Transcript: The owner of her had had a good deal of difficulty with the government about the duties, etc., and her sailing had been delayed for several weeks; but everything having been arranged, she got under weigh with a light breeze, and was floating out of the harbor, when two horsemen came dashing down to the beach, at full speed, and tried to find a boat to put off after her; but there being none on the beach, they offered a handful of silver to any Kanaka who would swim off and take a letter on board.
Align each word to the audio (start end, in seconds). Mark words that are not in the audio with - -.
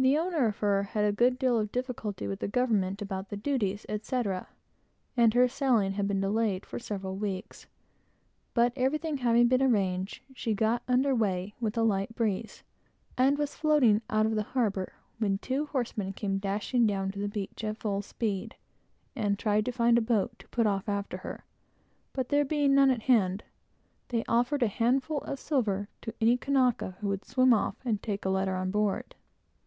The 0.00 0.16
owner 0.16 0.46
of 0.46 0.58
her 0.58 0.84
had 0.84 1.00
had 1.02 1.08
a 1.08 1.12
good 1.12 1.40
deal 1.40 1.58
of 1.58 1.72
difficulty 1.72 2.28
with 2.28 2.38
the 2.38 2.46
government 2.46 3.02
about 3.02 3.30
the 3.30 3.36
duties, 3.36 3.84
etc., 3.88 4.46
and 5.16 5.34
her 5.34 5.48
sailing 5.48 5.94
had 5.94 6.06
been 6.06 6.20
delayed 6.20 6.64
for 6.64 6.78
several 6.78 7.16
weeks; 7.16 7.66
but 8.54 8.72
everything 8.76 9.16
having 9.16 9.48
been 9.48 9.60
arranged, 9.60 10.20
she 10.32 10.54
got 10.54 10.84
under 10.86 11.16
weigh 11.16 11.52
with 11.60 11.76
a 11.76 11.82
light 11.82 12.14
breeze, 12.14 12.62
and 13.16 13.38
was 13.38 13.56
floating 13.56 14.00
out 14.08 14.24
of 14.24 14.36
the 14.36 14.44
harbor, 14.44 14.92
when 15.18 15.38
two 15.38 15.66
horsemen 15.66 16.12
came 16.12 16.38
dashing 16.38 16.86
down 16.86 17.10
to 17.10 17.18
the 17.18 17.26
beach, 17.26 17.64
at 17.64 17.78
full 17.78 18.00
speed, 18.00 18.54
and 19.16 19.36
tried 19.36 19.64
to 19.64 19.72
find 19.72 19.98
a 19.98 20.00
boat 20.00 20.38
to 20.38 20.46
put 20.50 20.64
off 20.64 20.88
after 20.88 21.16
her; 21.16 21.42
but 22.12 22.28
there 22.28 22.44
being 22.44 22.72
none 22.72 22.88
on 22.88 22.98
the 23.04 23.30
beach, 23.38 23.44
they 24.10 24.22
offered 24.28 24.62
a 24.62 24.68
handful 24.68 25.18
of 25.22 25.40
silver 25.40 25.88
to 26.00 26.14
any 26.20 26.36
Kanaka 26.36 26.96
who 27.00 27.08
would 27.08 27.24
swim 27.24 27.52
off 27.52 27.74
and 27.84 28.00
take 28.00 28.24
a 28.24 28.30
letter 28.30 28.54
on 28.54 28.70
board. 28.70 29.16